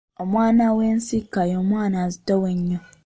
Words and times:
Omwana 0.23 0.61
ow’ensika 0.73 1.41
ye 1.49 1.57
mwana 1.69 1.97
azitowa 2.05 2.47
ennyo. 2.55 2.79